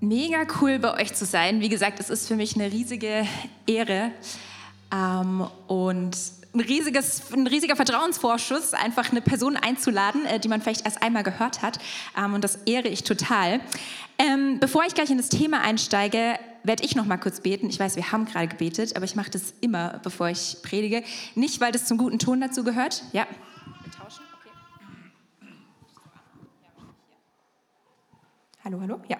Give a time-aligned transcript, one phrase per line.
[0.00, 1.60] Mega cool bei euch zu sein.
[1.60, 3.26] Wie gesagt, es ist für mich eine riesige
[3.66, 4.12] Ehre
[4.92, 6.16] ähm, und
[6.54, 11.22] ein, riesiges, ein riesiger Vertrauensvorschuss, einfach eine Person einzuladen, äh, die man vielleicht erst einmal
[11.22, 11.78] gehört hat.
[12.16, 13.60] Ähm, und das ehre ich total.
[14.18, 17.70] Ähm, bevor ich gleich in das Thema einsteige, werde ich noch mal kurz beten.
[17.70, 21.04] Ich weiß, wir haben gerade gebetet, aber ich mache das immer, bevor ich predige.
[21.34, 23.02] Nicht, weil das zum guten Ton dazu gehört.
[23.12, 23.26] Ja.
[23.82, 24.24] Wir tauschen.
[24.40, 24.50] Okay.
[28.62, 29.00] Hallo, hallo.
[29.08, 29.16] Ja.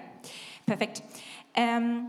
[0.67, 1.03] Perfekt.
[1.55, 2.09] Ähm,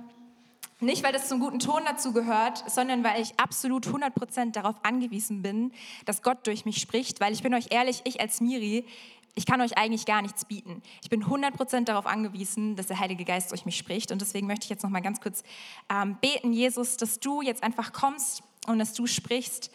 [0.80, 5.42] nicht, weil das zum guten Ton dazu gehört, sondern weil ich absolut 100% darauf angewiesen
[5.42, 5.72] bin,
[6.06, 7.20] dass Gott durch mich spricht.
[7.20, 8.86] Weil ich bin euch ehrlich, ich als Miri,
[9.34, 10.82] ich kann euch eigentlich gar nichts bieten.
[11.04, 14.12] Ich bin 100% darauf angewiesen, dass der Heilige Geist durch mich spricht.
[14.12, 15.44] Und deswegen möchte ich jetzt noch mal ganz kurz
[15.90, 19.72] ähm, beten, Jesus, dass du jetzt einfach kommst und dass du sprichst.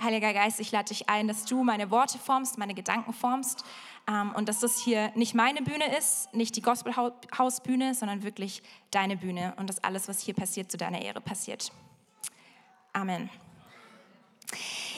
[0.00, 3.64] Heiliger Geist, ich lade dich ein, dass du meine Worte formst, meine Gedanken formst
[4.08, 9.16] ähm, und dass das hier nicht meine Bühne ist, nicht die Gospelhausbühne, sondern wirklich deine
[9.16, 11.72] Bühne und dass alles, was hier passiert, zu deiner Ehre passiert.
[12.92, 13.28] Amen.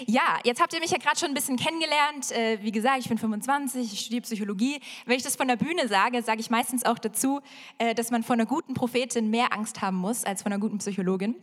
[0.07, 2.31] Ja, jetzt habt ihr mich ja gerade schon ein bisschen kennengelernt.
[2.31, 4.81] Äh, wie gesagt, ich bin 25, ich studiere Psychologie.
[5.07, 7.41] Wenn ich das von der Bühne sage, sage ich meistens auch dazu,
[7.79, 10.79] äh, dass man von einer guten Prophetin mehr Angst haben muss als von einer guten
[10.79, 11.35] Psychologin.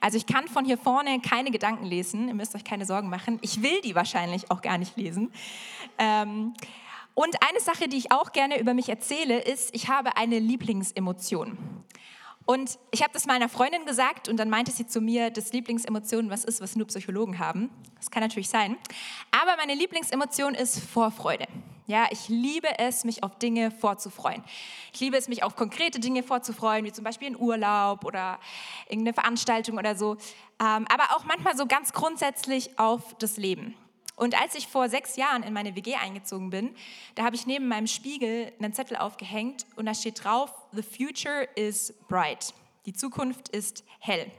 [0.00, 2.28] Also ich kann von hier vorne keine Gedanken lesen.
[2.28, 3.38] Ihr müsst euch keine Sorgen machen.
[3.42, 5.32] Ich will die wahrscheinlich auch gar nicht lesen.
[5.98, 6.54] Ähm,
[7.14, 11.56] und eine Sache, die ich auch gerne über mich erzähle, ist, ich habe eine Lieblingsemotion.
[12.46, 16.28] Und ich habe das meiner Freundin gesagt und dann meinte sie zu mir, dass Lieblingsemotion
[16.28, 17.70] was ist, was nur Psychologen haben.
[17.96, 18.76] Das kann natürlich sein.
[19.30, 21.46] Aber meine Lieblingsemotion ist Vorfreude.
[21.86, 24.42] Ja, ich liebe es, mich auf Dinge vorzufreuen.
[24.92, 28.38] Ich liebe es, mich auf konkrete Dinge vorzufreuen, wie zum Beispiel einen Urlaub oder
[28.88, 30.16] irgendeine Veranstaltung oder so.
[30.60, 33.74] Ähm, aber auch manchmal so ganz grundsätzlich auf das Leben.
[34.16, 36.74] Und als ich vor sechs Jahren in meine WG eingezogen bin,
[37.16, 41.48] da habe ich neben meinem Spiegel einen Zettel aufgehängt und da steht drauf, The future
[41.56, 42.54] is bright.
[42.86, 44.30] Die Zukunft ist hell.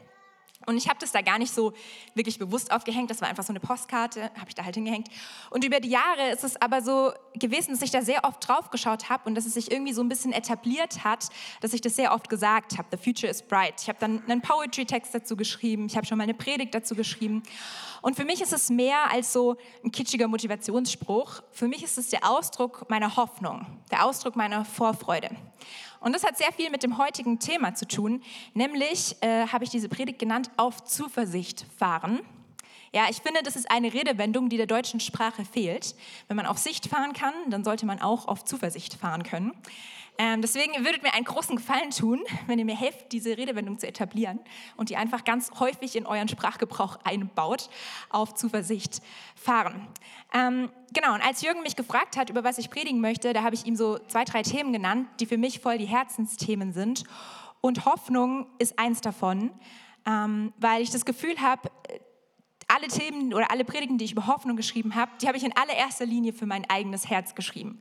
[0.65, 1.73] Und ich habe das da gar nicht so
[2.13, 3.09] wirklich bewusst aufgehängt.
[3.09, 5.09] Das war einfach so eine Postkarte, habe ich da halt hingehängt.
[5.49, 8.69] Und über die Jahre ist es aber so gewesen, dass ich da sehr oft drauf
[8.69, 11.29] geschaut habe und dass es sich irgendwie so ein bisschen etabliert hat,
[11.61, 12.87] dass ich das sehr oft gesagt habe.
[12.91, 13.81] The future is bright.
[13.81, 15.87] Ich habe dann einen Poetry-Text dazu geschrieben.
[15.87, 17.43] Ich habe schon mal eine Predigt dazu geschrieben.
[18.01, 21.41] Und für mich ist es mehr als so ein kitschiger Motivationsspruch.
[21.51, 25.29] Für mich ist es der Ausdruck meiner Hoffnung, der Ausdruck meiner Vorfreude.
[26.05, 28.21] Und das hat sehr viel mit dem heutigen Thema zu tun,
[28.53, 32.19] nämlich äh, habe ich diese Predigt genannt, auf Zuversicht fahren.
[32.93, 35.95] Ja, ich finde, das ist eine Redewendung, die der deutschen Sprache fehlt.
[36.27, 39.51] Wenn man auf Sicht fahren kann, dann sollte man auch auf Zuversicht fahren können.
[40.17, 43.87] Ähm, deswegen würdet mir einen großen Gefallen tun, wenn ihr mir helft, diese Redewendung zu
[43.87, 44.39] etablieren
[44.77, 47.69] und die einfach ganz häufig in euren Sprachgebrauch einbaut,
[48.09, 49.01] auf Zuversicht
[49.35, 49.87] fahren.
[50.33, 53.55] Ähm, genau, und als Jürgen mich gefragt hat, über was ich predigen möchte, da habe
[53.55, 57.03] ich ihm so zwei, drei Themen genannt, die für mich voll die Herzensthemen sind.
[57.61, 59.51] Und Hoffnung ist eins davon,
[60.05, 61.69] ähm, weil ich das Gefühl habe,
[62.67, 65.55] alle Themen oder alle Predigten, die ich über Hoffnung geschrieben habe, die habe ich in
[65.55, 67.79] allererster Linie für mein eigenes Herz geschrieben.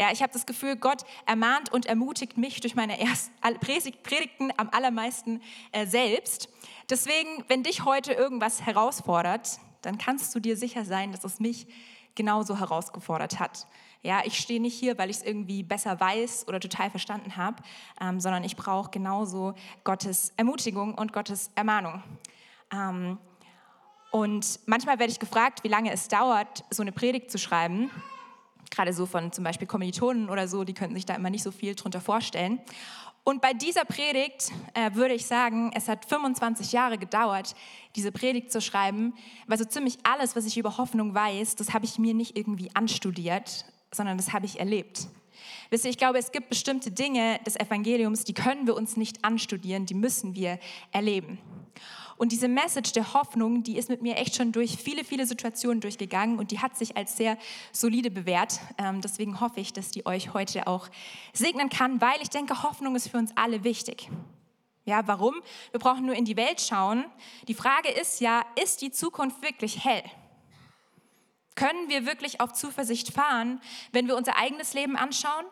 [0.00, 4.70] Ja, ich habe das Gefühl, Gott ermahnt und ermutigt mich durch meine ersten Predigten am
[4.70, 6.48] allermeisten äh, selbst.
[6.88, 11.66] Deswegen, wenn dich heute irgendwas herausfordert, dann kannst du dir sicher sein, dass es mich
[12.14, 13.66] genauso herausgefordert hat.
[14.00, 17.62] Ja, ich stehe nicht hier, weil ich es irgendwie besser weiß oder total verstanden habe,
[18.00, 19.52] ähm, sondern ich brauche genauso
[19.84, 22.02] Gottes Ermutigung und Gottes Ermahnung.
[22.72, 23.18] Ähm,
[24.12, 27.90] und manchmal werde ich gefragt, wie lange es dauert, so eine Predigt zu schreiben
[28.70, 31.50] gerade so von zum Beispiel Kommilitonen oder so, die könnten sich da immer nicht so
[31.50, 32.60] viel drunter vorstellen.
[33.22, 37.54] Und bei dieser Predigt äh, würde ich sagen, es hat 25 Jahre gedauert,
[37.94, 39.14] diese Predigt zu schreiben,
[39.46, 42.74] weil so ziemlich alles, was ich über Hoffnung weiß, das habe ich mir nicht irgendwie
[42.74, 45.08] anstudiert, sondern das habe ich erlebt.
[45.70, 49.24] Wisst ihr, ich glaube, es gibt bestimmte Dinge des Evangeliums, die können wir uns nicht
[49.24, 50.58] anstudieren, die müssen wir
[50.92, 51.38] erleben.
[52.20, 55.80] Und diese Message der Hoffnung, die ist mit mir echt schon durch viele, viele Situationen
[55.80, 57.38] durchgegangen und die hat sich als sehr
[57.72, 58.60] solide bewährt.
[58.76, 60.88] Ähm, deswegen hoffe ich, dass die euch heute auch
[61.32, 64.10] segnen kann, weil ich denke, Hoffnung ist für uns alle wichtig.
[64.84, 65.34] Ja, warum?
[65.70, 67.06] Wir brauchen nur in die Welt schauen.
[67.48, 70.02] Die Frage ist ja, ist die Zukunft wirklich hell?
[71.60, 73.60] Können wir wirklich auf Zuversicht fahren,
[73.92, 75.44] wenn wir unser eigenes Leben anschauen,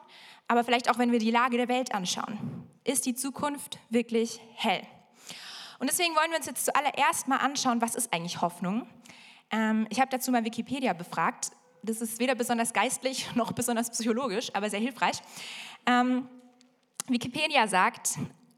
[0.47, 2.67] aber vielleicht auch wenn wir die Lage der Welt anschauen?
[2.83, 4.81] Ist die Zukunft wirklich hell?
[5.79, 8.89] Und deswegen wollen wir uns jetzt zuallererst mal anschauen, was ist eigentlich Hoffnung?
[9.51, 11.51] Ähm, ich habe dazu mal Wikipedia befragt.
[11.83, 15.21] Das ist weder besonders geistlich noch besonders psychologisch, aber sehr hilfreich.
[15.85, 16.27] Ähm,
[17.07, 18.13] Wikipedia sagt,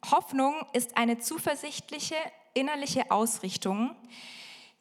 [0.09, 2.15] Hoffnung ist eine zuversichtliche
[2.55, 3.97] innerliche Ausrichtung,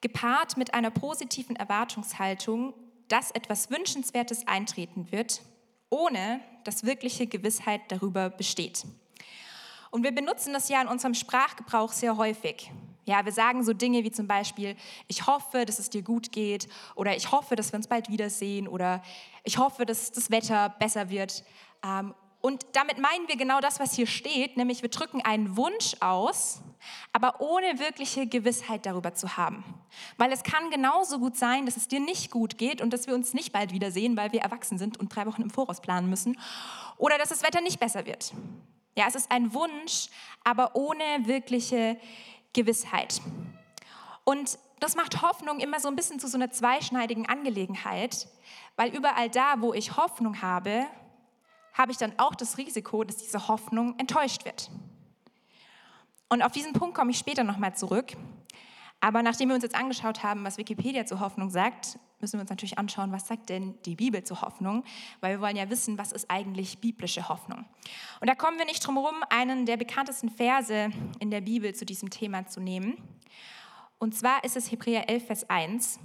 [0.01, 2.73] gepaart mit einer positiven Erwartungshaltung,
[3.07, 5.41] dass etwas Wünschenswertes eintreten wird,
[5.89, 8.85] ohne dass wirkliche Gewissheit darüber besteht.
[9.91, 12.71] Und wir benutzen das ja in unserem Sprachgebrauch sehr häufig.
[13.05, 14.75] Ja, wir sagen so Dinge wie zum Beispiel,
[15.07, 18.67] ich hoffe, dass es dir gut geht oder ich hoffe, dass wir uns bald wiedersehen
[18.67, 19.01] oder
[19.43, 21.43] ich hoffe, dass das Wetter besser wird.
[21.83, 25.95] Ähm, und damit meinen wir genau das, was hier steht, nämlich wir drücken einen Wunsch
[26.01, 26.61] aus,
[27.13, 29.63] aber ohne wirkliche Gewissheit darüber zu haben.
[30.17, 33.15] Weil es kann genauso gut sein, dass es dir nicht gut geht und dass wir
[33.15, 36.39] uns nicht bald wiedersehen, weil wir erwachsen sind und drei Wochen im Voraus planen müssen.
[36.97, 38.33] Oder dass das Wetter nicht besser wird.
[38.95, 40.09] Ja, es ist ein Wunsch,
[40.43, 41.97] aber ohne wirkliche
[42.53, 43.21] Gewissheit.
[44.23, 48.27] Und das macht Hoffnung immer so ein bisschen zu so einer zweischneidigen Angelegenheit,
[48.75, 50.85] weil überall da, wo ich Hoffnung habe,
[51.73, 54.69] habe ich dann auch das Risiko, dass diese Hoffnung enttäuscht wird.
[56.29, 58.13] Und auf diesen Punkt komme ich später nochmal zurück.
[59.01, 62.49] Aber nachdem wir uns jetzt angeschaut haben, was Wikipedia zur Hoffnung sagt, müssen wir uns
[62.49, 64.83] natürlich anschauen, was sagt denn die Bibel zur Hoffnung,
[65.21, 67.65] weil wir wollen ja wissen, was ist eigentlich biblische Hoffnung.
[68.19, 71.85] Und da kommen wir nicht drum herum, einen der bekanntesten Verse in der Bibel zu
[71.85, 72.97] diesem Thema zu nehmen.
[73.99, 75.99] Und zwar ist es Hebräer 11, Vers 1.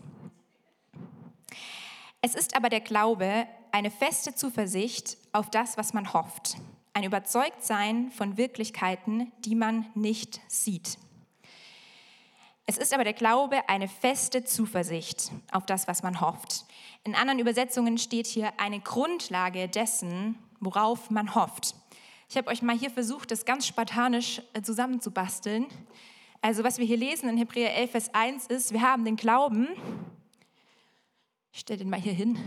[2.22, 6.56] Es ist aber der Glaube eine feste Zuversicht auf das, was man hofft,
[6.94, 10.96] ein Überzeugtsein von Wirklichkeiten, die man nicht sieht.
[12.66, 16.64] Es ist aber der Glaube eine feste Zuversicht auf das, was man hofft.
[17.02, 21.74] In anderen Übersetzungen steht hier eine Grundlage dessen, worauf man hofft.
[22.30, 25.66] Ich habe euch mal hier versucht, das ganz spartanisch äh, zusammenzubasteln.
[26.40, 29.68] Also was wir hier lesen in Hebräer 11, Vers 1 ist, wir haben den Glauben,
[31.52, 32.38] ich stelle den mal hier hin,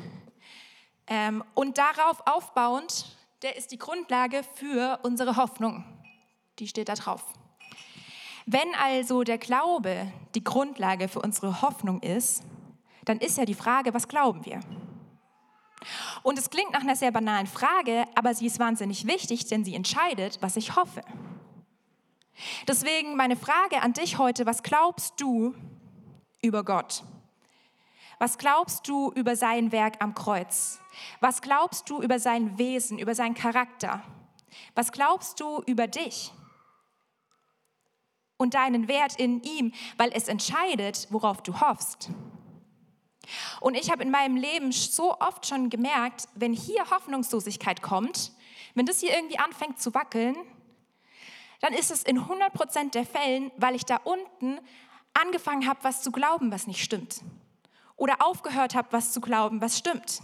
[1.08, 5.84] ähm, und darauf aufbauend, der ist die Grundlage für unsere Hoffnung.
[6.60, 7.24] Die steht da drauf.
[8.46, 12.44] Wenn also der Glaube die Grundlage für unsere Hoffnung ist,
[13.06, 14.60] dann ist ja die Frage, was glauben wir?
[16.24, 19.76] Und es klingt nach einer sehr banalen Frage, aber sie ist wahnsinnig wichtig, denn sie
[19.76, 21.02] entscheidet, was ich hoffe.
[22.68, 25.56] Deswegen meine Frage an dich heute, was glaubst du
[26.42, 27.04] über Gott?
[28.20, 30.80] Was glaubst du über sein Werk am Kreuz?
[31.20, 34.02] Was glaubst du über sein Wesen, über seinen Charakter?
[34.74, 36.34] Was glaubst du über dich
[38.38, 42.10] und deinen Wert in ihm, weil es entscheidet, worauf du hoffst?
[43.60, 48.32] Und ich habe in meinem Leben so oft schon gemerkt, wenn hier Hoffnungslosigkeit kommt,
[48.74, 50.36] wenn das hier irgendwie anfängt zu wackeln,
[51.62, 54.60] dann ist es in 100% der Fällen, weil ich da unten
[55.14, 57.22] angefangen habe, was zu glauben, was nicht stimmt
[57.98, 60.22] oder aufgehört habe, was zu glauben, was stimmt.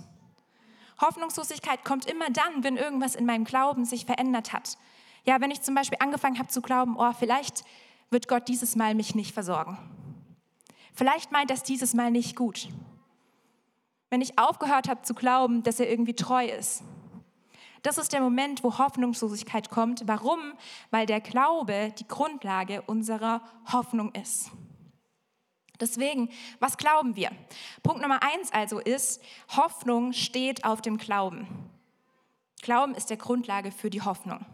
[1.02, 4.78] Hoffnungslosigkeit kommt immer dann, wenn irgendwas in meinem Glauben sich verändert hat.
[5.26, 7.64] Ja, wenn ich zum Beispiel angefangen habe zu glauben, oh, vielleicht
[8.10, 9.78] wird Gott dieses Mal mich nicht versorgen.
[10.94, 12.70] Vielleicht meint er es dieses Mal nicht gut.
[14.10, 16.84] Wenn ich aufgehört habe zu glauben, dass er irgendwie treu ist.
[17.82, 20.08] Das ist der Moment, wo Hoffnungslosigkeit kommt.
[20.08, 20.40] Warum?
[20.92, 23.42] Weil der Glaube die Grundlage unserer
[23.72, 24.52] Hoffnung ist.
[25.80, 26.30] Deswegen,
[26.60, 27.32] was glauben wir?
[27.82, 29.22] Punkt Nummer eins also ist,
[29.56, 31.48] Hoffnung steht auf dem Glauben.
[32.62, 34.46] Glauben ist der Grundlage für die Hoffnung.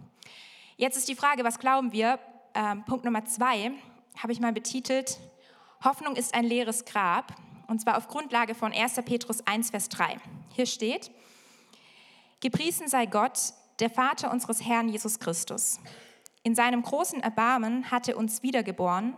[0.77, 2.19] Jetzt ist die Frage, was glauben wir?
[2.53, 3.71] Ähm, Punkt Nummer zwei
[4.17, 5.19] habe ich mal betitelt,
[5.83, 7.35] Hoffnung ist ein leeres Grab,
[7.67, 8.95] und zwar auf Grundlage von 1.
[9.05, 10.17] Petrus 1, Vers 3.
[10.55, 11.11] Hier steht,
[12.41, 15.79] Gepriesen sei Gott, der Vater unseres Herrn Jesus Christus.
[16.43, 19.13] In seinem großen Erbarmen hat er uns wiedergeboren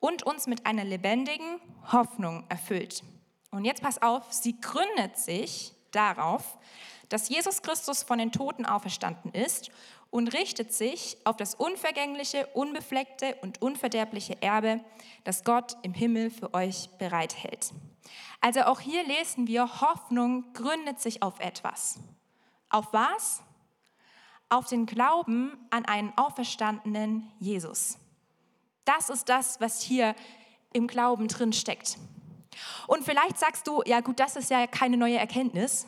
[0.00, 1.60] und uns mit einer lebendigen
[1.92, 3.02] Hoffnung erfüllt.
[3.50, 6.58] Und jetzt pass auf, sie gründet sich darauf,
[7.08, 9.70] dass Jesus Christus von den Toten auferstanden ist
[10.10, 14.80] und richtet sich auf das unvergängliche, unbefleckte und unverderbliche Erbe,
[15.24, 17.72] das Gott im Himmel für euch bereithält.
[18.40, 21.98] Also auch hier lesen wir, Hoffnung gründet sich auf etwas.
[22.70, 23.42] Auf was?
[24.48, 27.98] Auf den Glauben an einen auferstandenen Jesus.
[28.86, 30.14] Das ist das, was hier
[30.72, 31.98] im Glauben drin steckt.
[32.86, 35.86] Und vielleicht sagst du, ja gut, das ist ja keine neue Erkenntnis.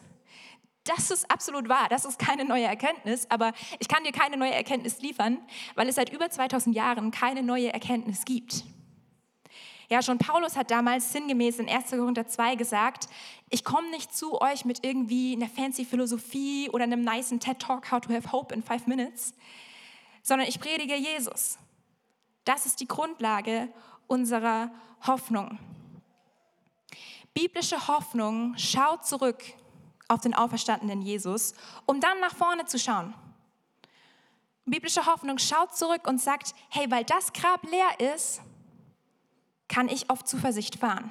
[0.85, 4.55] Das ist absolut wahr, das ist keine neue Erkenntnis, aber ich kann dir keine neue
[4.55, 5.39] Erkenntnis liefern,
[5.75, 8.65] weil es seit über 2000 Jahren keine neue Erkenntnis gibt.
[9.91, 11.91] Ja, schon Paulus hat damals sinngemäß in 1.
[11.91, 13.09] Korinther 2 gesagt,
[13.49, 17.91] ich komme nicht zu euch mit irgendwie einer fancy Philosophie oder einem nice TED Talk,
[17.91, 19.33] how to have hope in five minutes,
[20.23, 21.59] sondern ich predige Jesus.
[22.49, 23.69] Das ist die Grundlage
[24.07, 24.71] unserer
[25.07, 25.59] Hoffnung.
[27.35, 29.45] Biblische Hoffnung schaut zurück
[30.09, 31.53] auf den auferstandenen Jesus,
[31.85, 33.13] um dann nach vorne zu schauen.
[34.65, 38.41] Biblische Hoffnung schaut zurück und sagt, hey, weil das Grab leer ist,
[39.69, 41.11] kann ich auf Zuversicht fahren.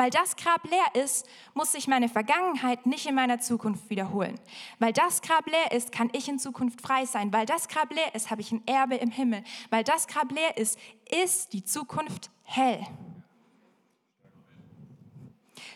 [0.00, 4.40] Weil das Grab leer ist, muss sich meine Vergangenheit nicht in meiner Zukunft wiederholen.
[4.78, 7.30] Weil das Grab leer ist, kann ich in Zukunft frei sein.
[7.34, 9.44] Weil das Grab leer ist, habe ich ein Erbe im Himmel.
[9.68, 10.78] Weil das Grab leer ist,
[11.22, 12.86] ist die Zukunft hell.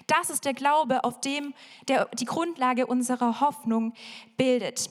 [0.07, 1.53] Das ist der Glaube, auf dem
[1.89, 3.93] der, die Grundlage unserer Hoffnung
[4.39, 4.89] bildet.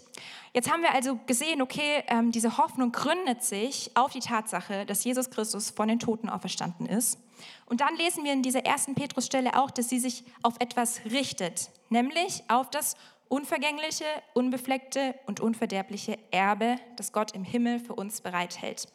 [0.53, 5.03] Jetzt haben wir also gesehen, okay, ähm, diese Hoffnung gründet sich auf die Tatsache, dass
[5.03, 7.17] Jesus Christus von den Toten auferstanden ist.
[7.65, 11.69] Und dann lesen wir in dieser ersten Petrusstelle auch, dass sie sich auf etwas richtet,
[11.89, 12.95] nämlich auf das
[13.29, 18.87] unvergängliche, unbefleckte und unverderbliche Erbe, das Gott im Himmel für uns bereithält.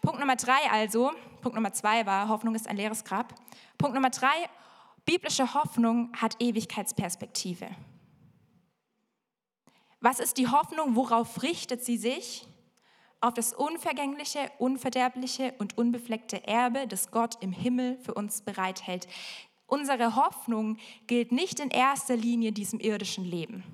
[0.00, 3.34] Punkt Nummer drei also, Punkt Nummer zwei war, Hoffnung ist ein leeres Grab.
[3.78, 4.48] Punkt Nummer drei,
[5.04, 7.68] biblische Hoffnung hat Ewigkeitsperspektive.
[10.00, 10.96] Was ist die Hoffnung?
[10.96, 12.46] Worauf richtet sie sich?
[13.24, 19.08] Auf das unvergängliche, unverderbliche und unbefleckte Erbe, das Gott im Himmel für uns bereithält.
[19.66, 20.76] Unsere Hoffnung
[21.06, 23.64] gilt nicht in erster Linie diesem irdischen Leben.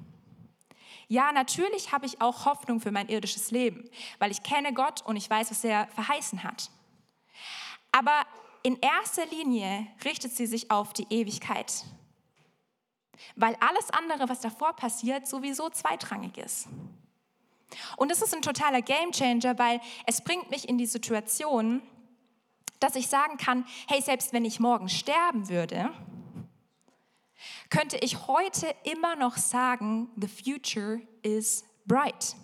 [1.08, 3.90] Ja, natürlich habe ich auch Hoffnung für mein irdisches Leben,
[4.20, 6.70] weil ich kenne Gott und ich weiß, was er verheißen hat.
[7.90, 8.22] Aber
[8.62, 11.86] in erster Linie richtet sie sich auf die Ewigkeit
[13.36, 16.68] weil alles andere, was davor passiert, sowieso zweitrangig ist.
[17.96, 21.82] Und das ist ein totaler Gamechanger, weil es bringt mich in die Situation,
[22.80, 25.90] dass ich sagen kann, hey, selbst wenn ich morgen sterben würde,
[27.68, 32.34] könnte ich heute immer noch sagen, the future is bright.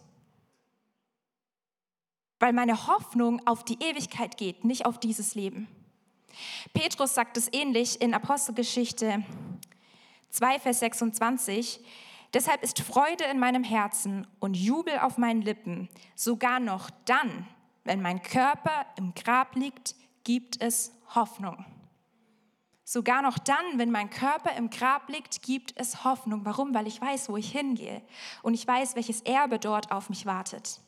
[2.39, 5.69] Weil meine Hoffnung auf die Ewigkeit geht, nicht auf dieses Leben.
[6.75, 9.25] Petrus sagt es ähnlich in Apostelgeschichte
[10.31, 11.81] 2, Vers 26.
[12.37, 15.89] Deshalb ist Freude in meinem Herzen und Jubel auf meinen Lippen.
[16.15, 17.49] Sogar noch dann,
[17.85, 21.65] wenn mein Körper im Grab liegt, gibt es Hoffnung.
[22.85, 26.45] Sogar noch dann, wenn mein Körper im Grab liegt, gibt es Hoffnung.
[26.45, 26.75] Warum?
[26.75, 28.03] Weil ich weiß, wo ich hingehe
[28.43, 30.83] und ich weiß, welches Erbe dort auf mich wartet.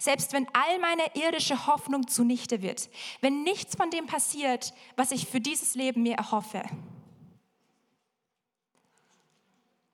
[0.00, 2.90] Selbst wenn all meine irdische Hoffnung zunichte wird,
[3.20, 6.64] wenn nichts von dem passiert, was ich für dieses Leben mir erhoffe,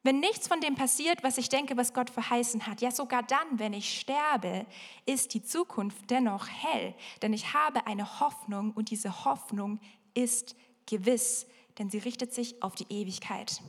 [0.03, 3.59] wenn nichts von dem passiert, was ich denke, was Gott verheißen hat, ja sogar dann,
[3.59, 4.67] wenn ich sterbe,
[5.05, 9.79] ist die Zukunft dennoch hell, denn ich habe eine Hoffnung und diese Hoffnung
[10.15, 11.47] ist gewiss,
[11.79, 13.61] denn sie richtet sich auf die Ewigkeit.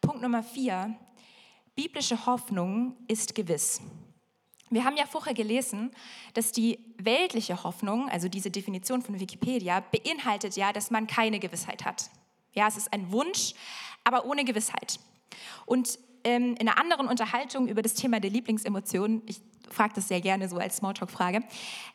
[0.00, 0.96] Punkt Nummer vier,
[1.74, 3.80] biblische Hoffnung ist gewiss.
[4.70, 5.90] Wir haben ja vorher gelesen,
[6.34, 11.84] dass die weltliche Hoffnung, also diese Definition von Wikipedia, beinhaltet ja, dass man keine Gewissheit
[11.84, 12.10] hat.
[12.58, 13.54] Ja, es ist ein Wunsch,
[14.02, 14.98] aber ohne Gewissheit.
[15.64, 20.20] Und ähm, in einer anderen Unterhaltung über das Thema der Lieblingsemotionen, ich frage das sehr
[20.20, 21.44] gerne so als Smalltalk-Frage,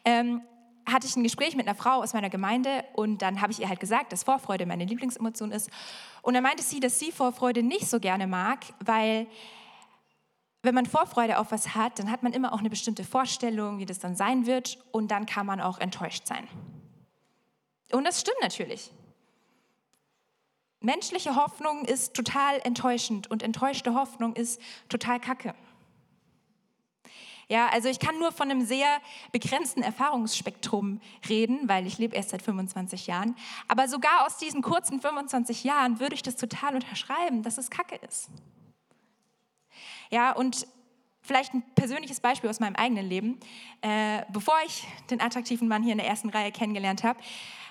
[0.06, 0.42] ähm,
[0.86, 3.68] hatte ich ein Gespräch mit einer Frau aus meiner Gemeinde und dann habe ich ihr
[3.68, 5.70] halt gesagt, dass Vorfreude meine Lieblingsemotion ist.
[6.22, 9.28] Und dann meinte sie, dass sie Vorfreude nicht so gerne mag, weil
[10.62, 13.86] wenn man Vorfreude auf was hat, dann hat man immer auch eine bestimmte Vorstellung, wie
[13.86, 16.48] das dann sein wird und dann kann man auch enttäuscht sein.
[17.92, 18.90] Und das stimmt natürlich.
[20.84, 25.56] Menschliche Hoffnung ist total enttäuschend und enttäuschte Hoffnung ist total kacke.
[27.48, 29.00] Ja, also ich kann nur von einem sehr
[29.32, 31.00] begrenzten Erfahrungsspektrum
[31.30, 33.38] reden, weil ich lebe erst seit 25 Jahren.
[33.70, 37.96] Aber sogar aus diesen kurzen 25 Jahren würde ich das total unterschreiben, dass es kacke
[37.96, 38.30] ist.
[40.10, 40.68] Ja, und
[41.26, 43.40] Vielleicht ein persönliches Beispiel aus meinem eigenen Leben.
[43.82, 47.18] Äh, bevor ich den attraktiven Mann hier in der ersten Reihe kennengelernt habe,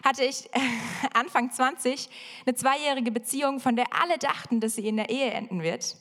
[0.03, 0.59] hatte ich äh,
[1.13, 2.09] Anfang 20
[2.47, 5.99] eine zweijährige Beziehung, von der alle dachten, dass sie in der Ehe enden wird,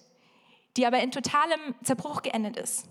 [0.77, 2.87] die aber in totalem Zerbruch geendet ist.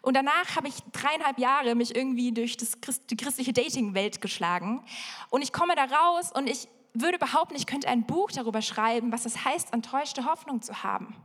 [0.00, 4.84] Und danach habe ich dreieinhalb Jahre mich irgendwie durch Christ, die christliche Dating-Welt geschlagen.
[5.28, 9.10] Und ich komme da raus und ich würde behaupten, ich könnte ein Buch darüber schreiben,
[9.10, 11.16] was es heißt, enttäuschte Hoffnung zu haben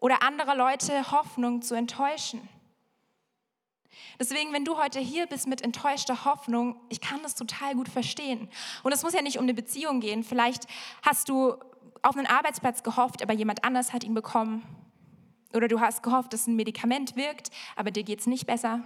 [0.00, 2.48] oder andere Leute Hoffnung zu enttäuschen.
[4.20, 8.48] Deswegen, wenn du heute hier bist mit enttäuschter Hoffnung, ich kann das total gut verstehen.
[8.82, 10.24] Und es muss ja nicht um eine Beziehung gehen.
[10.24, 10.66] Vielleicht
[11.02, 11.54] hast du
[12.02, 14.62] auf einen Arbeitsplatz gehofft, aber jemand anders hat ihn bekommen.
[15.54, 18.82] Oder du hast gehofft, dass ein Medikament wirkt, aber dir geht es nicht besser.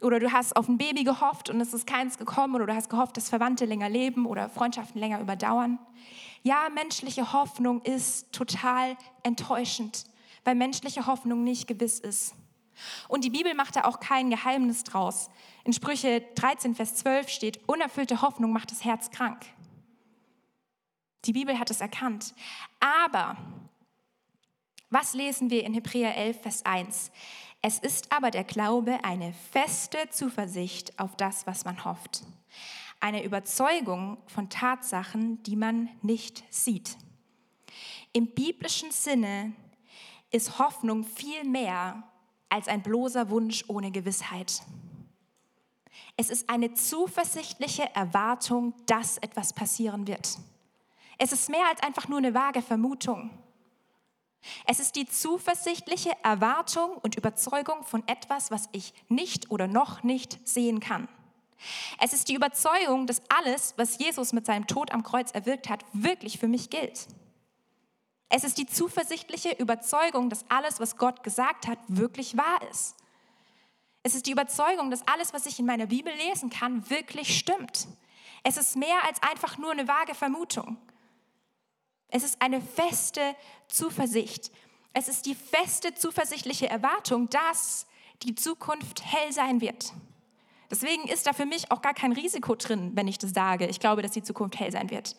[0.00, 2.54] Oder du hast auf ein Baby gehofft und es ist keins gekommen.
[2.54, 5.78] Oder du hast gehofft, dass Verwandte länger leben oder Freundschaften länger überdauern.
[6.42, 10.04] Ja, menschliche Hoffnung ist total enttäuschend,
[10.44, 12.34] weil menschliche Hoffnung nicht gewiss ist.
[13.08, 15.30] Und die Bibel macht da auch kein Geheimnis draus.
[15.64, 19.44] In Sprüche 13, Vers 12 steht, unerfüllte Hoffnung macht das Herz krank.
[21.24, 22.34] Die Bibel hat es erkannt.
[22.80, 23.36] Aber
[24.90, 27.10] was lesen wir in Hebräer 11, Vers 1?
[27.60, 32.22] Es ist aber der Glaube eine feste Zuversicht auf das, was man hofft.
[33.00, 36.96] Eine Überzeugung von Tatsachen, die man nicht sieht.
[38.12, 39.52] Im biblischen Sinne
[40.30, 42.02] ist Hoffnung viel mehr
[42.48, 44.62] als ein bloßer Wunsch ohne Gewissheit.
[46.16, 50.38] Es ist eine zuversichtliche Erwartung, dass etwas passieren wird.
[51.18, 53.30] Es ist mehr als einfach nur eine vage Vermutung.
[54.66, 60.38] Es ist die zuversichtliche Erwartung und Überzeugung von etwas, was ich nicht oder noch nicht
[60.48, 61.08] sehen kann.
[62.00, 65.84] Es ist die Überzeugung, dass alles, was Jesus mit seinem Tod am Kreuz erwirkt hat,
[65.92, 67.08] wirklich für mich gilt.
[68.28, 72.94] Es ist die zuversichtliche Überzeugung, dass alles, was Gott gesagt hat, wirklich wahr ist.
[74.02, 77.88] Es ist die Überzeugung, dass alles, was ich in meiner Bibel lesen kann, wirklich stimmt.
[78.42, 80.76] Es ist mehr als einfach nur eine vage Vermutung.
[82.08, 83.34] Es ist eine feste
[83.66, 84.50] Zuversicht.
[84.92, 87.86] Es ist die feste zuversichtliche Erwartung, dass
[88.22, 89.92] die Zukunft hell sein wird.
[90.70, 93.66] Deswegen ist da für mich auch gar kein Risiko drin, wenn ich das sage.
[93.66, 95.16] Ich glaube, dass die Zukunft hell sein wird.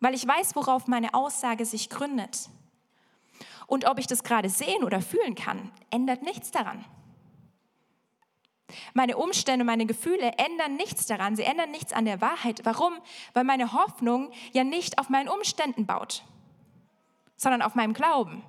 [0.00, 2.48] Weil ich weiß, worauf meine Aussage sich gründet.
[3.66, 6.84] Und ob ich das gerade sehen oder fühlen kann, ändert nichts daran.
[8.94, 11.36] Meine Umstände, meine Gefühle ändern nichts daran.
[11.36, 12.60] Sie ändern nichts an der Wahrheit.
[12.64, 12.94] Warum?
[13.34, 16.24] Weil meine Hoffnung ja nicht auf meinen Umständen baut,
[17.36, 18.42] sondern auf meinem Glauben.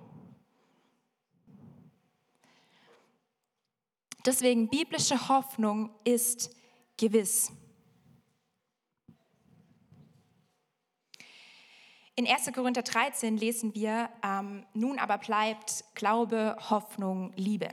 [4.26, 6.56] Deswegen biblische Hoffnung ist
[6.98, 7.52] gewiss.
[12.16, 12.52] In 1.
[12.54, 17.70] Korinther 13 lesen wir, ähm, nun aber bleibt Glaube, Hoffnung, Liebe.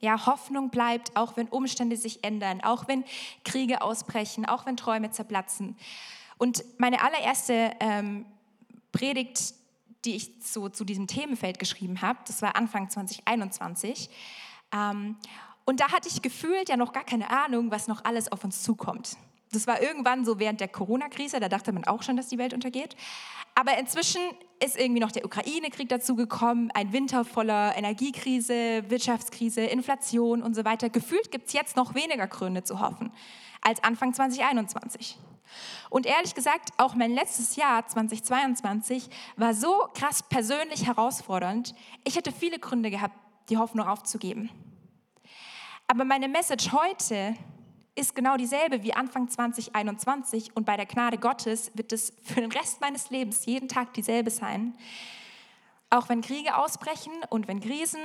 [0.00, 3.04] Ja, Hoffnung bleibt, auch wenn Umstände sich ändern, auch wenn
[3.44, 5.76] Kriege ausbrechen, auch wenn Träume zerplatzen.
[6.38, 8.26] Und meine allererste ähm,
[8.92, 9.54] Predigt,
[10.04, 14.10] die ich so, zu diesem Themenfeld geschrieben habe, das war Anfang 2021.
[14.72, 15.16] Ähm,
[15.66, 18.62] und da hatte ich gefühlt ja noch gar keine Ahnung, was noch alles auf uns
[18.62, 19.16] zukommt.
[19.52, 22.54] Das war irgendwann so während der Corona-Krise, da dachte man auch schon, dass die Welt
[22.54, 22.96] untergeht.
[23.54, 24.20] Aber inzwischen
[24.62, 30.88] ist irgendwie noch der Ukraine-Krieg dazugekommen, ein Winter voller Energiekrise, Wirtschaftskrise, Inflation und so weiter.
[30.88, 33.12] Gefühlt gibt es jetzt noch weniger Gründe zu hoffen
[33.62, 35.18] als Anfang 2021.
[35.90, 41.74] Und ehrlich gesagt, auch mein letztes Jahr 2022 war so krass persönlich herausfordernd.
[42.04, 43.14] Ich hätte viele Gründe gehabt,
[43.48, 44.50] die Hoffnung aufzugeben.
[45.88, 47.36] Aber meine Message heute
[47.94, 52.50] ist genau dieselbe wie Anfang 2021 und bei der Gnade Gottes wird es für den
[52.50, 54.76] Rest meines Lebens jeden Tag dieselbe sein.
[55.88, 58.00] Auch wenn Kriege ausbrechen und wenn Krisen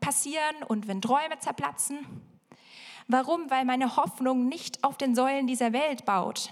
[0.00, 1.98] passieren und wenn Träume zerplatzen.
[3.08, 3.50] Warum?
[3.50, 6.50] Weil meine Hoffnung nicht auf den Säulen dieser Welt baut.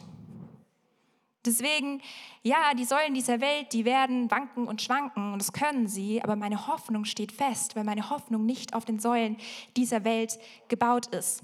[1.45, 2.01] Deswegen,
[2.43, 6.37] ja, die Säulen dieser Welt, die werden wanken und schwanken und das können sie, aber
[6.37, 9.37] meine Hoffnung steht fest, weil meine Hoffnung nicht auf den Säulen
[9.77, 11.43] dieser Welt gebaut ist.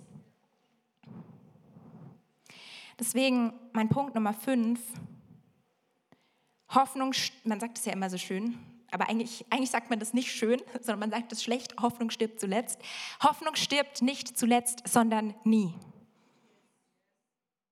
[2.98, 4.80] Deswegen mein Punkt Nummer fünf.
[6.68, 7.12] Hoffnung,
[7.44, 8.58] man sagt es ja immer so schön,
[8.90, 12.40] aber eigentlich, eigentlich sagt man das nicht schön, sondern man sagt es schlecht, Hoffnung stirbt
[12.40, 12.78] zuletzt.
[13.22, 15.74] Hoffnung stirbt nicht zuletzt, sondern nie.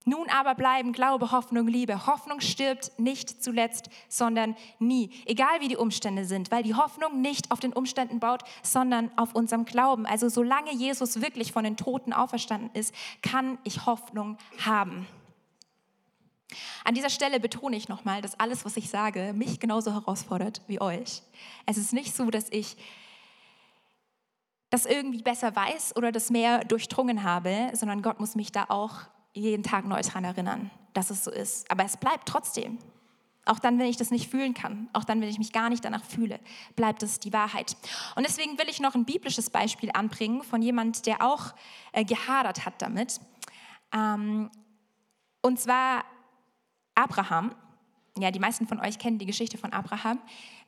[0.05, 2.07] Nun aber bleiben Glaube, Hoffnung, Liebe.
[2.07, 5.11] Hoffnung stirbt nicht zuletzt, sondern nie.
[5.27, 9.35] Egal wie die Umstände sind, weil die Hoffnung nicht auf den Umständen baut, sondern auf
[9.35, 10.07] unserem Glauben.
[10.07, 15.07] Also solange Jesus wirklich von den Toten auferstanden ist, kann ich Hoffnung haben.
[16.85, 20.81] An dieser Stelle betone ich nochmal, dass alles, was ich sage, mich genauso herausfordert wie
[20.81, 21.23] euch.
[21.67, 22.77] Es ist nicht so, dass ich
[24.71, 29.01] das irgendwie besser weiß oder das mehr durchdrungen habe, sondern Gott muss mich da auch
[29.39, 31.71] jeden Tag neu daran erinnern, dass es so ist.
[31.71, 32.79] Aber es bleibt trotzdem.
[33.45, 35.83] Auch dann, wenn ich das nicht fühlen kann, auch dann, wenn ich mich gar nicht
[35.83, 36.39] danach fühle,
[36.77, 37.77] bleibt es die Wahrheit.
[38.15, 41.55] Und deswegen will ich noch ein biblisches Beispiel anbringen von jemand, der auch
[41.93, 43.21] äh, gehadert hat damit.
[43.95, 44.51] Ähm,
[45.41, 46.05] und zwar
[46.95, 47.55] Abraham.
[48.19, 50.21] Ja, die meisten von euch kennen die Geschichte von Abraham.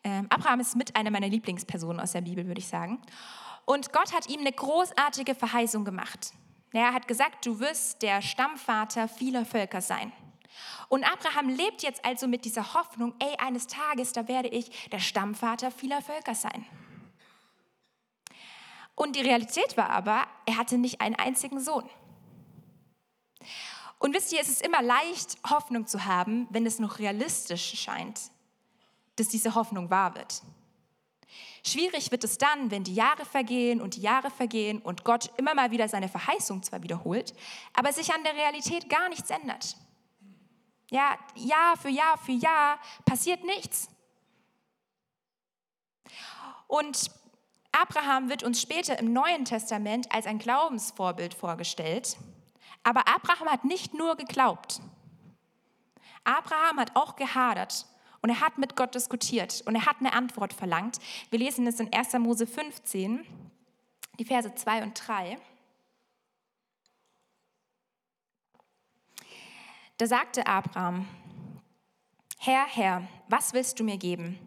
[0.02, 2.98] Ähm, Abraham ist mit einer meiner Lieblingspersonen aus der Bibel, würde ich sagen.
[3.66, 6.32] Und Gott hat ihm eine großartige Verheißung gemacht.
[6.72, 10.12] Er hat gesagt, du wirst der Stammvater vieler Völker sein.
[10.88, 14.98] Und Abraham lebt jetzt also mit dieser Hoffnung, ey, eines Tages, da werde ich der
[14.98, 16.66] Stammvater vieler Völker sein.
[18.94, 21.88] Und die Realität war aber, er hatte nicht einen einzigen Sohn.
[23.98, 28.20] Und wisst ihr, es ist immer leicht, Hoffnung zu haben, wenn es noch realistisch scheint,
[29.16, 30.42] dass diese Hoffnung wahr wird.
[31.64, 35.54] Schwierig wird es dann, wenn die Jahre vergehen und die Jahre vergehen und Gott immer
[35.54, 37.34] mal wieder seine Verheißung zwar wiederholt,
[37.74, 39.76] aber sich an der Realität gar nichts ändert.
[40.90, 43.88] Ja, Jahr für Jahr für Jahr passiert nichts.
[46.66, 47.10] Und
[47.72, 52.16] Abraham wird uns später im Neuen Testament als ein Glaubensvorbild vorgestellt.
[52.82, 54.80] Aber Abraham hat nicht nur geglaubt.
[56.24, 57.86] Abraham hat auch gehadert
[58.22, 60.98] und er hat mit Gott diskutiert und er hat eine Antwort verlangt.
[61.30, 62.12] Wir lesen es in 1.
[62.14, 63.24] Mose 15,
[64.18, 65.38] die Verse 2 und 3.
[69.98, 71.06] Da sagte Abraham,
[72.38, 74.38] Herr, Herr, was willst du mir geben?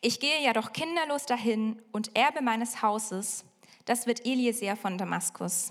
[0.00, 3.44] Ich gehe ja doch kinderlos dahin und Erbe meines Hauses,
[3.84, 5.70] das wird Eliezer von Damaskus.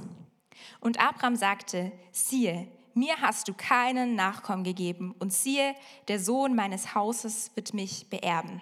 [0.80, 5.76] Und Abraham sagte, siehe, mir hast du keinen Nachkommen gegeben und siehe,
[6.08, 8.62] der Sohn meines Hauses wird mich beerben.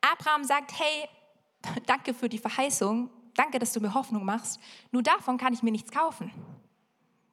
[0.00, 1.08] Abraham sagt, hey,
[1.86, 5.72] danke für die Verheißung, danke, dass du mir Hoffnung machst, nur davon kann ich mir
[5.72, 6.32] nichts kaufen.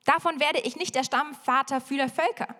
[0.05, 2.55] Davon werde ich nicht der Stammvater vieler Völker.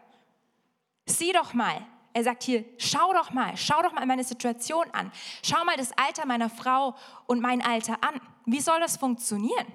[1.05, 5.12] Sieh doch mal, er sagt hier, schau doch mal, schau doch mal meine Situation an.
[5.43, 6.95] Schau mal das Alter meiner Frau
[7.27, 8.19] und mein Alter an.
[8.45, 9.67] Wie soll das funktionieren?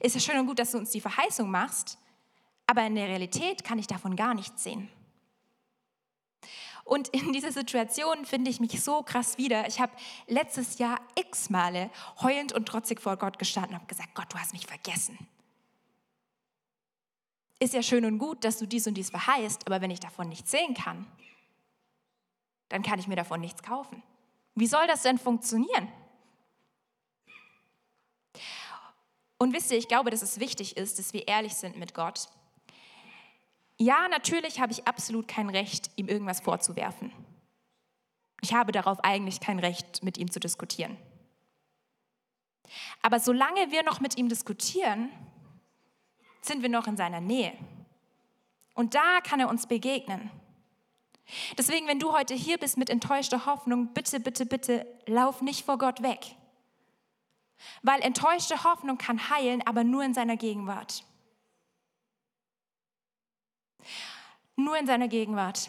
[0.00, 1.98] Ist ja schön und gut, dass du uns die Verheißung machst,
[2.66, 4.88] aber in der Realität kann ich davon gar nichts sehen.
[6.84, 9.66] Und in dieser Situation finde ich mich so krass wieder.
[9.66, 9.92] Ich habe
[10.28, 11.90] letztes Jahr x Male
[12.22, 15.18] heulend und trotzig vor Gott gestanden und habe gesagt, Gott, du hast mich vergessen.
[17.58, 20.28] Ist ja schön und gut, dass du dies und dies verheißt, aber wenn ich davon
[20.28, 21.06] nichts sehen kann,
[22.68, 24.02] dann kann ich mir davon nichts kaufen.
[24.54, 25.88] Wie soll das denn funktionieren?
[29.38, 32.28] Und wisst ihr, ich glaube, dass es wichtig ist, dass wir ehrlich sind mit Gott.
[33.78, 37.12] Ja, natürlich habe ich absolut kein Recht, ihm irgendwas vorzuwerfen.
[38.40, 40.96] Ich habe darauf eigentlich kein Recht, mit ihm zu diskutieren.
[43.02, 45.10] Aber solange wir noch mit ihm diskutieren,
[46.40, 47.52] sind wir noch in seiner Nähe.
[48.74, 50.30] Und da kann er uns begegnen.
[51.58, 55.78] Deswegen, wenn du heute hier bist mit enttäuschter Hoffnung, bitte, bitte, bitte, lauf nicht vor
[55.78, 56.36] Gott weg.
[57.82, 61.05] Weil enttäuschte Hoffnung kann heilen, aber nur in seiner Gegenwart.
[64.56, 65.68] Nur in seiner Gegenwart.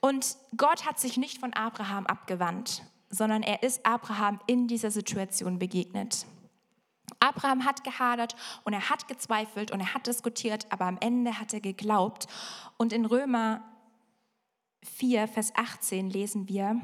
[0.00, 5.58] Und Gott hat sich nicht von Abraham abgewandt, sondern er ist Abraham in dieser Situation
[5.58, 6.26] begegnet.
[7.20, 11.54] Abraham hat gehadert und er hat gezweifelt und er hat diskutiert, aber am Ende hat
[11.54, 12.26] er geglaubt.
[12.76, 13.62] Und in Römer
[14.82, 16.80] 4, Vers 18 lesen wir,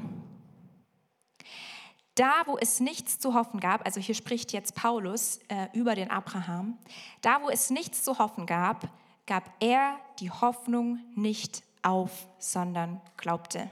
[2.15, 6.11] da, wo es nichts zu hoffen gab, also hier spricht jetzt Paulus äh, über den
[6.11, 6.77] Abraham,
[7.21, 8.87] da, wo es nichts zu hoffen gab,
[9.25, 13.69] gab er die Hoffnung nicht auf, sondern glaubte.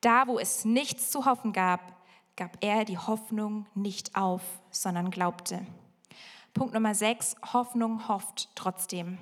[0.00, 1.80] Da, wo es nichts zu hoffen gab,
[2.36, 5.66] gab er die Hoffnung nicht auf, sondern glaubte.
[6.54, 9.18] Punkt Nummer 6, Hoffnung hofft trotzdem.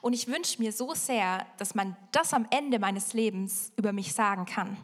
[0.00, 4.12] Und ich wünsche mir so sehr, dass man das am Ende meines Lebens über mich
[4.12, 4.76] sagen kann.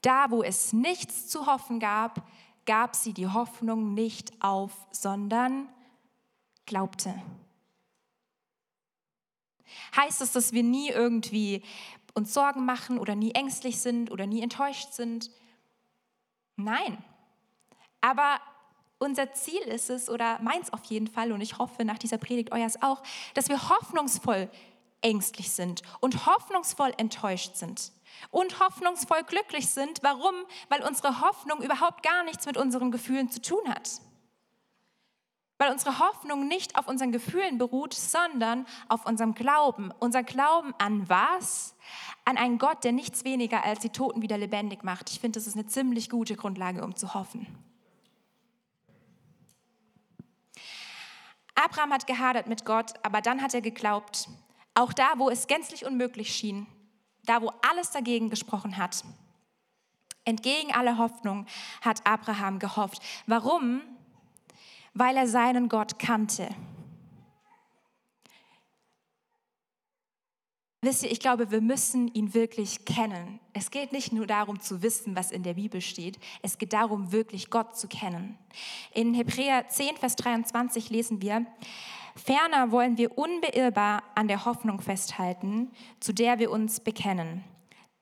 [0.00, 2.26] Da, wo es nichts zu hoffen gab,
[2.66, 5.68] gab sie die Hoffnung nicht auf, sondern
[6.66, 7.14] glaubte.
[9.96, 11.62] Heißt es, dass wir nie irgendwie
[12.14, 15.30] uns Sorgen machen oder nie ängstlich sind oder nie enttäuscht sind?
[16.56, 17.02] Nein.
[18.00, 18.40] Aber
[18.98, 22.52] unser Ziel ist es, oder meins auf jeden Fall, und ich hoffe nach dieser Predigt
[22.52, 23.02] euers auch,
[23.34, 24.50] dass wir hoffnungsvoll
[25.00, 27.92] ängstlich sind und hoffnungsvoll enttäuscht sind
[28.30, 30.00] und hoffnungsvoll glücklich sind.
[30.02, 30.34] Warum?
[30.68, 34.00] Weil unsere Hoffnung überhaupt gar nichts mit unseren Gefühlen zu tun hat.
[35.58, 39.92] Weil unsere Hoffnung nicht auf unseren Gefühlen beruht, sondern auf unserem Glauben.
[40.00, 41.76] Unser Glauben an was?
[42.24, 45.10] An einen Gott, der nichts weniger als die Toten wieder lebendig macht.
[45.10, 47.46] Ich finde, das ist eine ziemlich gute Grundlage, um zu hoffen.
[51.54, 54.28] Abraham hat gehadert mit Gott, aber dann hat er geglaubt,
[54.74, 56.66] auch da, wo es gänzlich unmöglich schien,
[57.24, 59.04] da, wo alles dagegen gesprochen hat.
[60.24, 61.46] Entgegen aller Hoffnung
[61.80, 63.02] hat Abraham gehofft.
[63.26, 63.82] Warum?
[64.94, 66.48] Weil er seinen Gott kannte.
[70.84, 73.38] Wisst ihr, ich glaube, wir müssen ihn wirklich kennen.
[73.52, 77.12] Es geht nicht nur darum zu wissen, was in der Bibel steht, es geht darum,
[77.12, 78.36] wirklich Gott zu kennen.
[78.92, 81.46] In Hebräer 10, Vers 23 lesen wir,
[82.16, 85.70] Ferner wollen wir unbeirrbar an der Hoffnung festhalten,
[86.00, 87.44] zu der wir uns bekennen.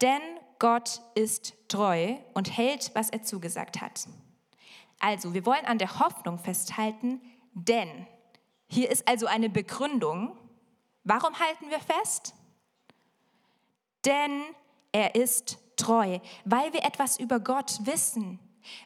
[0.01, 0.21] Denn
[0.59, 4.09] Gott ist treu und hält, was er zugesagt hat.
[4.99, 7.21] Also, wir wollen an der Hoffnung festhalten,
[7.55, 8.07] denn
[8.69, 10.37] hier ist also eine Begründung.
[11.05, 12.35] Warum halten wir fest?
[14.05, 14.43] denn
[14.93, 18.39] er ist treu, weil wir etwas über Gott wissen.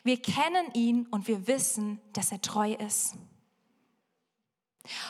[0.03, 3.17] Wir kennen ihn und wir wissen, dass er treu ist.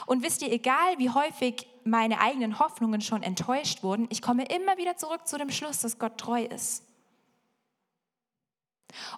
[0.06, 4.76] Und wisst ihr, egal wie häufig meine eigenen Hoffnungen schon enttäuscht wurden, ich komme immer
[4.76, 6.84] wieder zurück zu dem Schluss, dass Gott treu ist.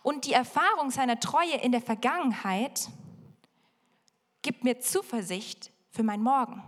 [0.03, 2.89] Und die Erfahrung seiner Treue in der Vergangenheit
[4.43, 6.63] gibt mir Zuversicht für mein Morgen,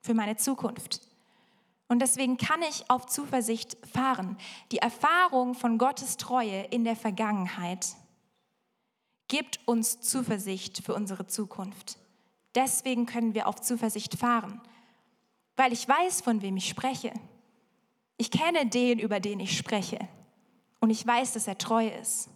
[0.00, 1.00] für meine Zukunft.
[1.88, 4.38] Und deswegen kann ich auf Zuversicht fahren.
[4.72, 7.94] Die Erfahrung von Gottes Treue in der Vergangenheit
[9.28, 11.98] gibt uns Zuversicht für unsere Zukunft.
[12.56, 14.60] Deswegen können wir auf Zuversicht fahren,
[15.56, 17.12] weil ich weiß, von wem ich spreche.
[18.16, 19.98] Ich kenne den, über den ich spreche.
[20.80, 22.30] Und ich weiß, dass er treu ist.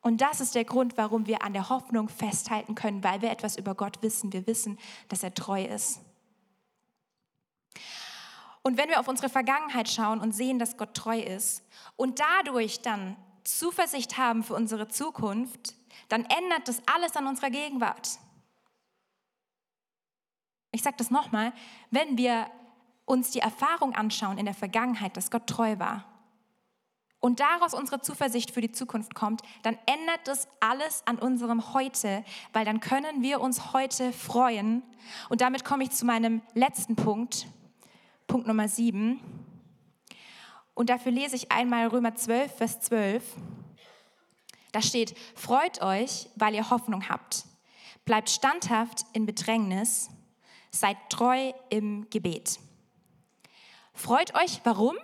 [0.00, 3.56] Und das ist der Grund, warum wir an der Hoffnung festhalten können, weil wir etwas
[3.56, 4.32] über Gott wissen.
[4.32, 4.78] Wir wissen,
[5.08, 6.00] dass er treu ist.
[8.62, 11.64] Und wenn wir auf unsere Vergangenheit schauen und sehen, dass Gott treu ist
[11.96, 15.74] und dadurch dann Zuversicht haben für unsere Zukunft,
[16.08, 18.18] dann ändert das alles an unserer Gegenwart.
[20.74, 21.52] Ich sage das nochmal,
[21.92, 22.50] wenn wir
[23.04, 26.04] uns die Erfahrung anschauen in der Vergangenheit, dass Gott treu war
[27.20, 32.24] und daraus unsere Zuversicht für die Zukunft kommt, dann ändert das alles an unserem Heute,
[32.52, 34.82] weil dann können wir uns heute freuen.
[35.28, 37.46] Und damit komme ich zu meinem letzten Punkt.
[38.26, 39.20] Punkt Nummer 7.
[40.74, 43.22] Und dafür lese ich einmal Römer 12, Vers 12.
[44.72, 47.44] Da steht, freut euch, weil ihr Hoffnung habt.
[48.04, 50.10] Bleibt standhaft in Bedrängnis.
[50.74, 52.58] Seid treu im Gebet.
[53.92, 54.96] Freut euch, warum?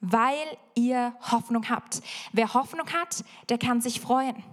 [0.00, 2.00] Weil ihr Hoffnung habt.
[2.32, 4.44] Wer Hoffnung hat, der kann sich freuen.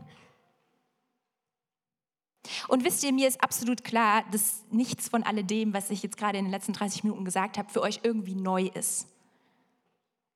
[2.67, 6.39] Und wisst ihr, mir ist absolut klar, dass nichts von alledem, was ich jetzt gerade
[6.39, 9.07] in den letzten 30 Minuten gesagt habe, für euch irgendwie neu ist.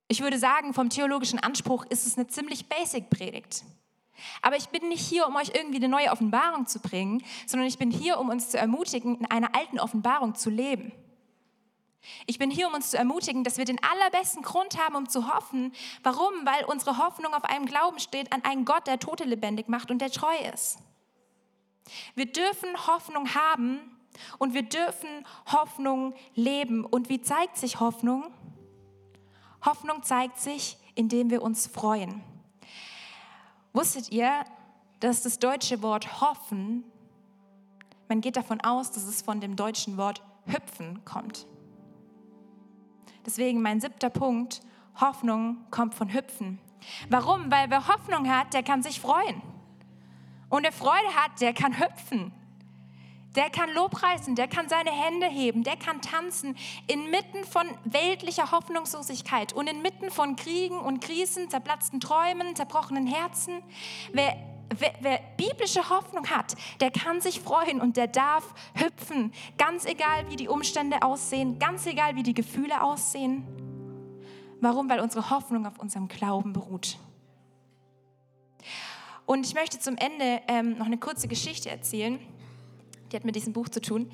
[0.09, 3.63] Ich würde sagen, vom theologischen Anspruch ist es eine ziemlich basic Predigt.
[4.41, 7.77] Aber ich bin nicht hier, um euch irgendwie eine neue Offenbarung zu bringen, sondern ich
[7.77, 10.91] bin hier, um uns zu ermutigen, in einer alten Offenbarung zu leben.
[12.25, 15.33] Ich bin hier, um uns zu ermutigen, dass wir den allerbesten Grund haben, um zu
[15.33, 15.71] hoffen.
[16.03, 16.33] Warum?
[16.45, 19.99] Weil unsere Hoffnung auf einem Glauben steht an einen Gott, der Tote lebendig macht und
[19.99, 20.79] der treu ist.
[22.15, 23.79] Wir dürfen Hoffnung haben
[24.39, 25.09] und wir dürfen
[25.51, 26.85] Hoffnung leben.
[26.85, 28.31] Und wie zeigt sich Hoffnung?
[29.63, 32.23] Hoffnung zeigt sich, indem wir uns freuen.
[33.73, 34.43] Wusstet ihr,
[34.99, 36.83] dass das deutsche Wort hoffen,
[38.09, 41.47] man geht davon aus, dass es von dem deutschen Wort hüpfen kommt.
[43.25, 44.61] Deswegen mein siebter Punkt,
[44.99, 46.59] Hoffnung kommt von hüpfen.
[47.09, 47.49] Warum?
[47.51, 49.41] Weil wer Hoffnung hat, der kann sich freuen.
[50.49, 52.33] Und wer Freude hat, der kann hüpfen.
[53.35, 59.53] Der kann Lobpreisen, der kann seine Hände heben, der kann tanzen inmitten von weltlicher Hoffnungslosigkeit
[59.53, 63.63] und inmitten von Kriegen und Krisen, zerplatzten Träumen, zerbrochenen Herzen.
[64.11, 64.35] Wer,
[64.77, 70.29] wer, wer biblische Hoffnung hat, der kann sich freuen und der darf hüpfen, ganz egal
[70.29, 73.45] wie die Umstände aussehen, ganz egal wie die Gefühle aussehen.
[74.59, 74.89] Warum?
[74.89, 76.97] Weil unsere Hoffnung auf unserem Glauben beruht.
[79.25, 82.19] Und ich möchte zum Ende ähm, noch eine kurze Geschichte erzählen.
[83.11, 84.09] Die hat mit diesem Buch zu tun.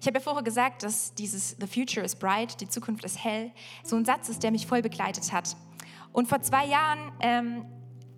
[0.00, 3.52] Ich habe ja vorher gesagt, dass dieses The Future is Bright, die Zukunft ist hell,
[3.84, 5.56] so ein Satz ist, der mich voll begleitet hat.
[6.12, 7.64] Und vor zwei Jahren ähm,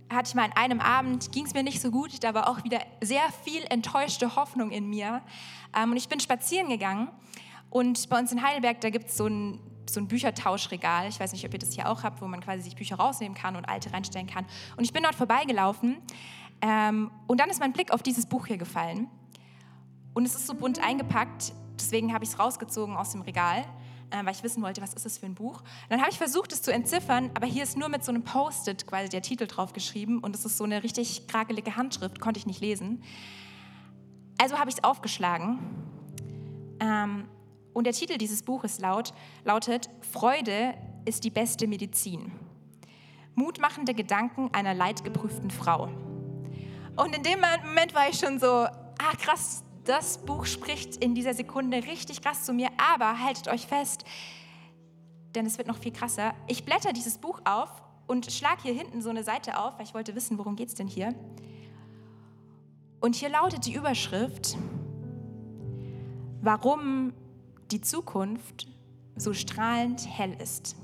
[0.08, 2.62] hatte ich mal an einem Abend, ging es mir nicht so gut, da war auch
[2.64, 5.22] wieder sehr viel enttäuschte Hoffnung in mir.
[5.76, 7.08] Ähm, und ich bin spazieren gegangen
[7.68, 9.58] und bei uns in Heidelberg, da gibt es so ein
[9.90, 11.08] so ein Büchertauschregal.
[11.08, 13.36] Ich weiß nicht, ob ihr das hier auch habt, wo man quasi sich Bücher rausnehmen
[13.36, 14.46] kann und alte reinstellen kann.
[14.76, 15.98] Und ich bin dort vorbeigelaufen
[16.60, 19.08] ähm, und dann ist mein Blick auf dieses Buch hier gefallen.
[20.14, 23.64] Und es ist so bunt eingepackt, deswegen habe ich es rausgezogen aus dem Regal,
[24.10, 25.60] äh, weil ich wissen wollte, was ist das für ein Buch.
[25.60, 28.22] Und dann habe ich versucht, es zu entziffern, aber hier ist nur mit so einem
[28.22, 32.38] Post-it quasi der Titel drauf geschrieben und es ist so eine richtig krakelige Handschrift, konnte
[32.38, 33.02] ich nicht lesen.
[34.38, 35.58] Also habe ich es aufgeschlagen.
[36.80, 37.28] Ähm,
[37.72, 42.32] und der Titel dieses Buches laut, lautet Freude ist die beste Medizin.
[43.34, 45.88] Mutmachende Gedanken einer leidgeprüften Frau.
[46.96, 51.34] Und in dem Moment war ich schon so, ah krass, das Buch spricht in dieser
[51.34, 54.04] Sekunde richtig krass zu mir, aber haltet euch fest,
[55.34, 56.34] denn es wird noch viel krasser.
[56.46, 57.70] Ich blätter dieses Buch auf
[58.06, 60.86] und schlage hier hinten so eine Seite auf, weil ich wollte wissen, worum es denn
[60.86, 61.14] hier.
[63.00, 64.56] Und hier lautet die Überschrift,
[66.40, 67.12] warum
[67.70, 68.68] die Zukunft
[69.16, 70.76] so strahlend hell ist.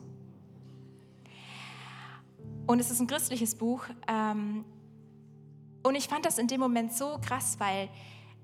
[2.67, 3.85] Und es ist ein christliches Buch.
[4.09, 4.65] Ähm,
[5.83, 7.89] und ich fand das in dem Moment so krass, weil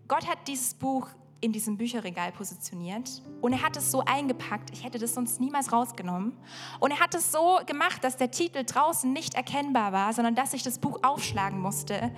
[0.07, 1.09] Gott hat dieses Buch
[1.41, 5.73] in diesem Bücherregal positioniert und er hat es so eingepackt, ich hätte das sonst niemals
[5.73, 6.37] rausgenommen.
[6.81, 10.55] Und er hat es so gemacht, dass der Titel draußen nicht erkennbar war, sondern dass
[10.55, 12.11] ich das Buch aufschlagen musste.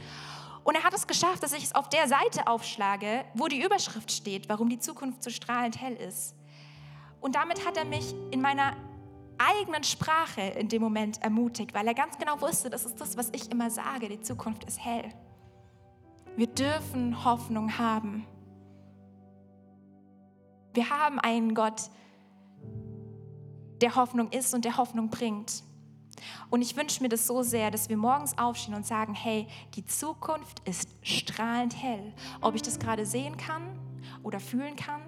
[0.62, 4.10] Und er hat es geschafft, dass ich es auf der Seite aufschlage, wo die Überschrift
[4.10, 6.34] steht, warum die Zukunft so strahlend hell ist.
[7.20, 8.76] Und damit hat er mich in meiner
[9.38, 13.30] eigenen Sprache in dem Moment ermutigt, weil er ganz genau wusste, das ist das, was
[13.32, 15.12] ich immer sage, die Zukunft ist hell.
[16.36, 18.26] Wir dürfen Hoffnung haben.
[20.74, 21.88] Wir haben einen Gott,
[23.80, 25.64] der Hoffnung ist und der Hoffnung bringt.
[26.50, 29.46] Und ich wünsche mir das so sehr, dass wir morgens aufstehen und sagen, hey,
[29.76, 32.12] die Zukunft ist strahlend hell.
[32.42, 33.62] Ob ich das gerade sehen kann
[34.22, 35.00] oder fühlen kann,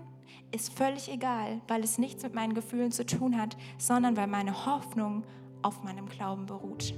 [0.50, 4.64] ist völlig egal, weil es nichts mit meinen Gefühlen zu tun hat, sondern weil meine
[4.64, 5.24] Hoffnung
[5.60, 6.94] auf meinem Glauben beruht.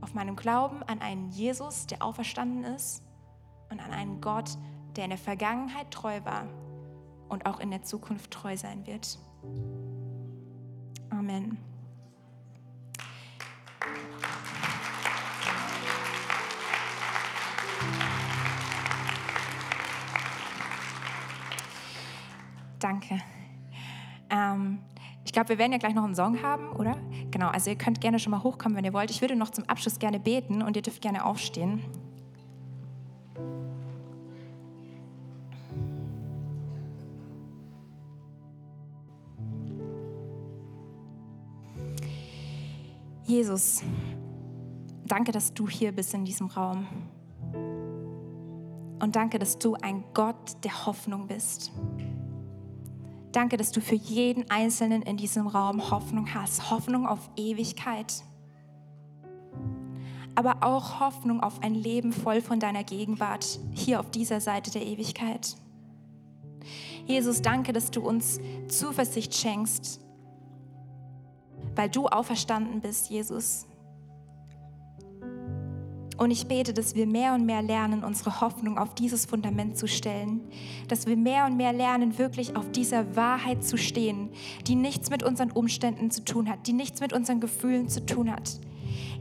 [0.00, 3.02] Auf meinem Glauben an einen Jesus, der auferstanden ist
[3.70, 4.50] und an einen Gott,
[4.96, 6.46] der in der Vergangenheit treu war
[7.28, 9.18] und auch in der Zukunft treu sein wird.
[11.10, 11.58] Amen.
[22.78, 23.18] Danke.
[24.30, 24.78] Ähm,
[25.24, 26.96] ich glaube, wir werden ja gleich noch einen Song haben, oder?
[27.30, 29.10] Genau, also ihr könnt gerne schon mal hochkommen, wenn ihr wollt.
[29.10, 31.82] Ich würde noch zum Abschluss gerne beten und ihr dürft gerne aufstehen.
[43.28, 43.82] Jesus,
[45.04, 46.86] danke, dass du hier bist in diesem Raum.
[49.00, 51.70] Und danke, dass du ein Gott der Hoffnung bist.
[53.32, 56.70] Danke, dass du für jeden Einzelnen in diesem Raum Hoffnung hast.
[56.70, 58.24] Hoffnung auf Ewigkeit.
[60.34, 64.86] Aber auch Hoffnung auf ein Leben voll von deiner Gegenwart hier auf dieser Seite der
[64.86, 65.54] Ewigkeit.
[67.04, 70.00] Jesus, danke, dass du uns Zuversicht schenkst,
[71.78, 73.64] weil du auferstanden bist, Jesus.
[76.16, 79.86] Und ich bete, dass wir mehr und mehr lernen, unsere Hoffnung auf dieses Fundament zu
[79.86, 80.40] stellen.
[80.88, 84.30] Dass wir mehr und mehr lernen, wirklich auf dieser Wahrheit zu stehen,
[84.66, 88.32] die nichts mit unseren Umständen zu tun hat, die nichts mit unseren Gefühlen zu tun
[88.32, 88.58] hat.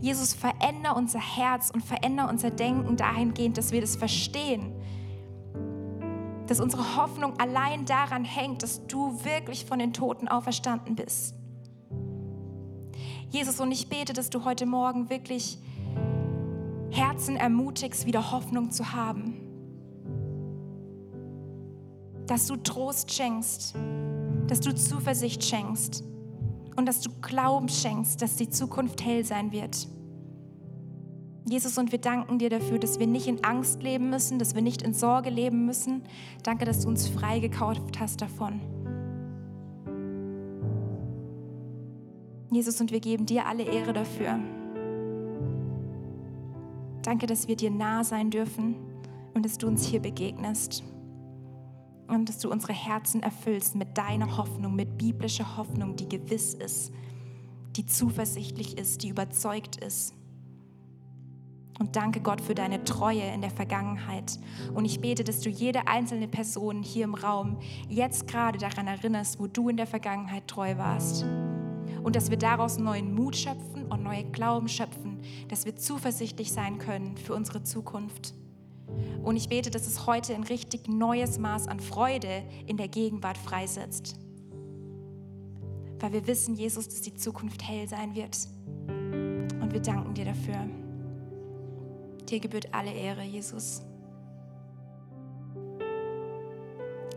[0.01, 4.71] Jesus, veränder unser Herz und veränder unser Denken dahingehend, dass wir das verstehen.
[6.47, 11.36] Dass unsere Hoffnung allein daran hängt, dass du wirklich von den Toten auferstanden bist.
[13.29, 15.59] Jesus, und ich bete, dass du heute Morgen wirklich
[16.91, 19.35] Herzen ermutigst, wieder Hoffnung zu haben.
[22.25, 23.75] Dass du Trost schenkst,
[24.47, 26.03] dass du Zuversicht schenkst
[26.75, 29.87] und dass du Glauben schenkst, dass die Zukunft hell sein wird.
[31.49, 34.61] Jesus, und wir danken dir dafür, dass wir nicht in Angst leben müssen, dass wir
[34.61, 36.03] nicht in Sorge leben müssen.
[36.43, 38.59] Danke, dass du uns freigekauft hast davon.
[42.51, 44.39] Jesus, und wir geben dir alle Ehre dafür.
[47.01, 48.75] Danke, dass wir dir nah sein dürfen
[49.33, 50.83] und dass du uns hier begegnest.
[52.07, 56.91] Und dass du unsere Herzen erfüllst mit deiner Hoffnung, mit biblischer Hoffnung, die gewiss ist,
[57.75, 60.13] die zuversichtlich ist, die überzeugt ist.
[61.79, 64.39] Und danke Gott für deine Treue in der Vergangenheit.
[64.73, 67.57] Und ich bete, dass du jede einzelne Person hier im Raum
[67.87, 71.25] jetzt gerade daran erinnerst, wo du in der Vergangenheit treu warst.
[72.03, 75.07] Und dass wir daraus neuen Mut schöpfen und neue Glauben schöpfen
[75.47, 78.33] dass wir zuversichtlich sein können für unsere Zukunft.
[79.23, 83.37] Und ich bete, dass es heute ein richtig neues Maß an Freude in der Gegenwart
[83.37, 84.15] freisetzt.
[85.99, 88.37] Weil wir wissen, Jesus, dass die Zukunft hell sein wird.
[88.87, 90.67] Und wir danken dir dafür.
[92.29, 93.81] Dir gebührt alle Ehre, Jesus.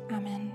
[0.09, 0.53] Amen.